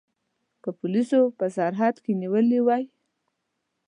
که 0.63 0.69
پولیسو 0.79 1.21
په 1.37 1.45
سرحد 1.55 1.95
کې 2.03 2.11
نیولي 2.21 2.59
وای. 2.63 2.83